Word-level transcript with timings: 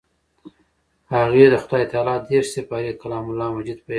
هغې 1.13 1.45
د 1.49 1.55
خدای 1.63 1.83
تعالی 1.91 2.15
دېرش 2.29 2.47
سپارې 2.57 2.91
کلام 3.01 3.25
الله 3.31 3.47
مجيد 3.55 3.79
په 3.81 3.81
ياد 3.81 3.85
دی. 3.87 3.89